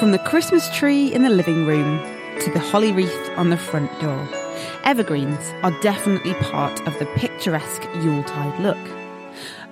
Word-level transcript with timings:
From 0.00 0.12
the 0.12 0.22
Christmas 0.24 0.68
tree 0.76 1.12
in 1.12 1.22
the 1.22 1.30
living 1.30 1.66
room 1.66 1.98
to 2.40 2.50
the 2.50 2.58
holly 2.58 2.92
wreath 2.92 3.30
on 3.36 3.50
the 3.50 3.56
front 3.56 3.90
door, 4.00 4.28
evergreens 4.84 5.52
are 5.62 5.70
definitely 5.82 6.34
part 6.34 6.86
of 6.86 6.98
the 6.98 7.06
picturesque 7.16 7.82
Yuletide 7.96 8.60
look. 8.60 8.78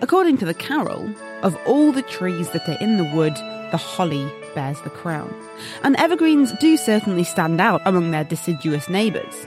According 0.00 0.38
to 0.38 0.44
the 0.44 0.54
carol, 0.54 1.08
of 1.42 1.56
all 1.66 1.92
the 1.92 2.02
trees 2.02 2.50
that 2.50 2.68
are 2.68 2.78
in 2.80 2.96
the 2.96 3.10
wood, 3.14 3.34
the 3.70 3.76
holly 3.76 4.30
bears 4.54 4.80
the 4.82 4.90
crown. 4.90 5.34
And 5.82 5.96
evergreens 5.96 6.52
do 6.60 6.76
certainly 6.76 7.24
stand 7.24 7.60
out 7.60 7.82
among 7.84 8.10
their 8.10 8.24
deciduous 8.24 8.88
neighbours. 8.88 9.46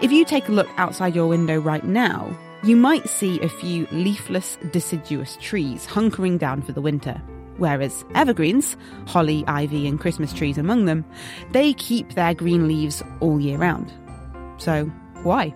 If 0.00 0.12
you 0.12 0.24
take 0.24 0.48
a 0.48 0.52
look 0.52 0.68
outside 0.76 1.14
your 1.14 1.28
window 1.28 1.58
right 1.58 1.84
now, 1.84 2.36
you 2.64 2.76
might 2.76 3.06
see 3.10 3.38
a 3.40 3.48
few 3.48 3.86
leafless 3.92 4.56
deciduous 4.70 5.36
trees 5.42 5.86
hunkering 5.86 6.38
down 6.38 6.62
for 6.62 6.72
the 6.72 6.80
winter. 6.80 7.20
Whereas 7.58 8.06
evergreens, 8.14 8.74
holly, 9.06 9.44
ivy, 9.46 9.86
and 9.86 10.00
Christmas 10.00 10.32
trees 10.32 10.56
among 10.56 10.86
them, 10.86 11.04
they 11.52 11.74
keep 11.74 12.14
their 12.14 12.32
green 12.32 12.66
leaves 12.66 13.02
all 13.20 13.38
year 13.38 13.58
round. 13.58 13.92
So, 14.56 14.86
why? 15.22 15.54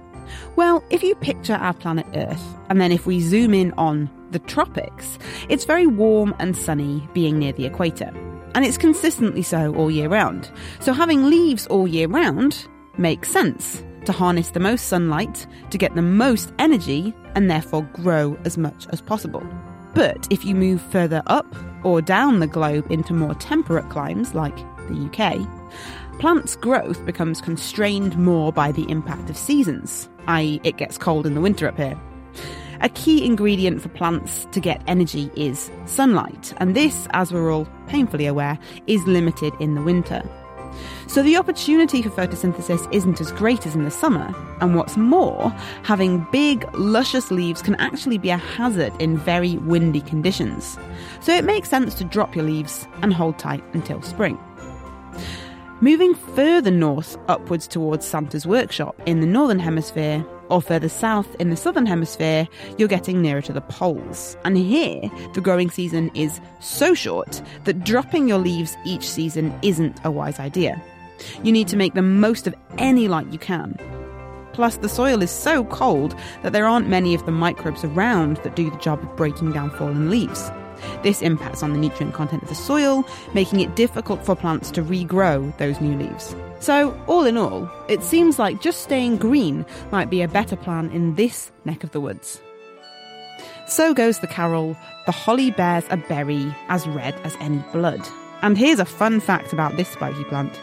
Well, 0.54 0.84
if 0.90 1.02
you 1.02 1.14
picture 1.14 1.54
our 1.54 1.72
planet 1.72 2.06
Earth, 2.14 2.44
and 2.68 2.78
then 2.78 2.92
if 2.92 3.06
we 3.06 3.20
zoom 3.20 3.54
in 3.54 3.72
on 3.78 4.10
the 4.30 4.38
tropics, 4.40 5.18
it's 5.48 5.64
very 5.64 5.86
warm 5.86 6.34
and 6.38 6.54
sunny 6.54 7.08
being 7.14 7.38
near 7.38 7.52
the 7.52 7.64
equator. 7.64 8.12
And 8.54 8.66
it's 8.66 8.76
consistently 8.76 9.42
so 9.42 9.74
all 9.76 9.90
year 9.90 10.10
round. 10.10 10.50
So 10.80 10.92
having 10.92 11.30
leaves 11.30 11.66
all 11.68 11.88
year 11.88 12.06
round 12.06 12.68
makes 12.98 13.30
sense 13.30 13.82
to 14.08 14.12
harness 14.12 14.52
the 14.52 14.58
most 14.58 14.86
sunlight, 14.86 15.46
to 15.68 15.76
get 15.76 15.94
the 15.94 16.00
most 16.00 16.50
energy, 16.58 17.14
and 17.34 17.50
therefore 17.50 17.82
grow 17.92 18.38
as 18.46 18.56
much 18.56 18.86
as 18.88 19.02
possible. 19.02 19.46
But 19.92 20.26
if 20.30 20.46
you 20.46 20.54
move 20.54 20.80
further 20.80 21.22
up 21.26 21.54
or 21.84 22.00
down 22.00 22.40
the 22.40 22.46
globe 22.46 22.90
into 22.90 23.12
more 23.12 23.34
temperate 23.34 23.90
climes 23.90 24.34
like 24.34 24.56
the 24.88 25.10
UK, 25.12 25.46
plants' 26.18 26.56
growth 26.56 27.04
becomes 27.04 27.42
constrained 27.42 28.16
more 28.16 28.50
by 28.50 28.72
the 28.72 28.90
impact 28.90 29.28
of 29.28 29.36
seasons, 29.36 30.08
i.e., 30.26 30.58
it 30.64 30.78
gets 30.78 30.96
cold 30.96 31.26
in 31.26 31.34
the 31.34 31.42
winter 31.42 31.68
up 31.68 31.76
here. 31.76 32.00
A 32.80 32.88
key 32.88 33.26
ingredient 33.26 33.82
for 33.82 33.90
plants 33.90 34.46
to 34.52 34.60
get 34.60 34.82
energy 34.86 35.30
is 35.36 35.70
sunlight, 35.84 36.54
and 36.56 36.74
this, 36.74 37.08
as 37.10 37.30
we're 37.30 37.52
all 37.52 37.68
painfully 37.88 38.24
aware, 38.24 38.58
is 38.86 39.06
limited 39.06 39.52
in 39.60 39.74
the 39.74 39.82
winter. 39.82 40.22
So 41.18 41.24
the 41.24 41.36
opportunity 41.36 42.00
for 42.00 42.10
photosynthesis 42.10 42.94
isn't 42.94 43.20
as 43.20 43.32
great 43.32 43.66
as 43.66 43.74
in 43.74 43.82
the 43.82 43.90
summer, 43.90 44.32
and 44.60 44.76
what's 44.76 44.96
more, 44.96 45.50
having 45.82 46.24
big, 46.30 46.64
luscious 46.74 47.32
leaves 47.32 47.60
can 47.60 47.74
actually 47.80 48.18
be 48.18 48.30
a 48.30 48.36
hazard 48.36 48.92
in 49.00 49.18
very 49.18 49.56
windy 49.56 50.00
conditions. 50.00 50.78
So 51.20 51.34
it 51.34 51.42
makes 51.42 51.70
sense 51.70 51.94
to 51.94 52.04
drop 52.04 52.36
your 52.36 52.44
leaves 52.44 52.86
and 53.02 53.12
hold 53.12 53.36
tight 53.36 53.64
until 53.72 54.00
spring. 54.00 54.38
Moving 55.80 56.14
further 56.14 56.70
north 56.70 57.18
upwards 57.26 57.66
towards 57.66 58.06
Santa's 58.06 58.46
workshop 58.46 58.94
in 59.04 59.18
the 59.18 59.26
northern 59.26 59.58
hemisphere, 59.58 60.24
or 60.50 60.62
further 60.62 60.88
south 60.88 61.34
in 61.40 61.50
the 61.50 61.56
southern 61.56 61.86
hemisphere, 61.86 62.46
you're 62.76 62.86
getting 62.86 63.20
nearer 63.20 63.42
to 63.42 63.52
the 63.52 63.60
poles. 63.62 64.36
And 64.44 64.56
here, 64.56 65.10
the 65.34 65.40
growing 65.40 65.68
season 65.68 66.12
is 66.14 66.40
so 66.60 66.94
short 66.94 67.42
that 67.64 67.82
dropping 67.82 68.28
your 68.28 68.38
leaves 68.38 68.76
each 68.84 69.10
season 69.10 69.52
isn't 69.62 69.98
a 70.04 70.12
wise 70.12 70.38
idea. 70.38 70.80
You 71.42 71.52
need 71.52 71.68
to 71.68 71.76
make 71.76 71.94
the 71.94 72.02
most 72.02 72.46
of 72.46 72.54
any 72.78 73.08
light 73.08 73.32
you 73.32 73.38
can. 73.38 73.78
Plus, 74.52 74.76
the 74.78 74.88
soil 74.88 75.22
is 75.22 75.30
so 75.30 75.64
cold 75.66 76.16
that 76.42 76.52
there 76.52 76.66
aren't 76.66 76.88
many 76.88 77.14
of 77.14 77.24
the 77.26 77.32
microbes 77.32 77.84
around 77.84 78.38
that 78.38 78.56
do 78.56 78.70
the 78.70 78.76
job 78.78 79.00
of 79.00 79.16
breaking 79.16 79.52
down 79.52 79.70
fallen 79.70 80.10
leaves. 80.10 80.50
This 81.02 81.22
impacts 81.22 81.62
on 81.62 81.72
the 81.72 81.78
nutrient 81.78 82.14
content 82.14 82.42
of 82.42 82.48
the 82.48 82.54
soil, 82.54 83.04
making 83.34 83.60
it 83.60 83.76
difficult 83.76 84.24
for 84.24 84.34
plants 84.34 84.70
to 84.72 84.82
regrow 84.82 85.56
those 85.58 85.80
new 85.80 85.96
leaves. 85.96 86.34
So, 86.60 86.98
all 87.06 87.24
in 87.24 87.36
all, 87.36 87.70
it 87.88 88.02
seems 88.02 88.38
like 88.38 88.60
just 88.60 88.82
staying 88.82 89.18
green 89.18 89.64
might 89.92 90.10
be 90.10 90.22
a 90.22 90.28
better 90.28 90.56
plan 90.56 90.90
in 90.90 91.14
this 91.14 91.52
neck 91.64 91.84
of 91.84 91.92
the 91.92 92.00
woods. 92.00 92.40
So 93.68 93.92
goes 93.92 94.20
the 94.20 94.26
carol, 94.26 94.76
The 95.06 95.12
Holly 95.12 95.50
Bears 95.50 95.84
a 95.90 95.98
Berry 95.98 96.54
as 96.68 96.86
Red 96.88 97.14
as 97.22 97.36
Any 97.38 97.62
Blood. 97.72 98.00
And 98.40 98.56
here's 98.56 98.80
a 98.80 98.84
fun 98.84 99.20
fact 99.20 99.52
about 99.52 99.76
this 99.76 99.90
spiky 99.90 100.24
plant. 100.24 100.58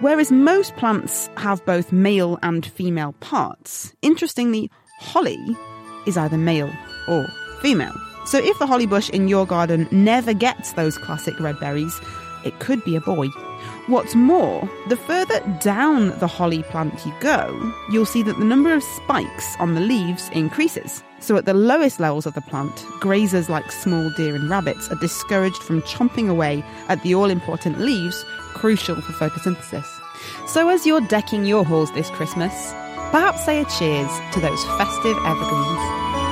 Whereas 0.00 0.30
most 0.30 0.76
plants 0.76 1.30
have 1.38 1.64
both 1.64 1.90
male 1.90 2.38
and 2.42 2.66
female 2.66 3.14
parts, 3.20 3.94
interestingly, 4.02 4.70
holly 4.98 5.56
is 6.06 6.18
either 6.18 6.36
male 6.36 6.70
or 7.08 7.26
female. 7.62 7.94
So 8.26 8.38
if 8.38 8.58
the 8.58 8.66
holly 8.66 8.86
bush 8.86 9.08
in 9.08 9.26
your 9.28 9.46
garden 9.46 9.88
never 9.90 10.34
gets 10.34 10.74
those 10.74 10.98
classic 10.98 11.40
red 11.40 11.58
berries, 11.60 11.98
it 12.46 12.58
could 12.60 12.82
be 12.84 12.96
a 12.96 13.00
boy. 13.00 13.28
What's 13.88 14.14
more, 14.14 14.68
the 14.88 14.96
further 14.96 15.40
down 15.60 16.18
the 16.18 16.26
holly 16.26 16.62
plant 16.64 17.04
you 17.04 17.12
go, 17.20 17.72
you'll 17.90 18.06
see 18.06 18.22
that 18.22 18.38
the 18.38 18.44
number 18.44 18.72
of 18.72 18.82
spikes 18.82 19.56
on 19.58 19.74
the 19.74 19.80
leaves 19.80 20.30
increases. 20.32 21.02
So 21.20 21.36
at 21.36 21.44
the 21.44 21.54
lowest 21.54 21.98
levels 22.00 22.26
of 22.26 22.34
the 22.34 22.40
plant, 22.40 22.74
grazers 23.00 23.48
like 23.48 23.70
small 23.72 24.10
deer 24.16 24.34
and 24.34 24.48
rabbits 24.48 24.88
are 24.90 25.00
discouraged 25.00 25.62
from 25.62 25.82
chomping 25.82 26.28
away 26.28 26.64
at 26.88 27.02
the 27.02 27.14
all 27.14 27.30
important 27.30 27.80
leaves 27.80 28.24
crucial 28.54 28.96
for 28.96 29.12
photosynthesis. 29.12 29.86
So 30.48 30.68
as 30.68 30.86
you're 30.86 31.00
decking 31.02 31.44
your 31.44 31.64
halls 31.64 31.92
this 31.92 32.10
Christmas, 32.10 32.72
perhaps 33.10 33.44
say 33.44 33.60
a 33.60 33.64
cheers 33.64 34.10
to 34.32 34.40
those 34.40 34.64
festive 34.78 35.16
evergreens. 35.24 36.25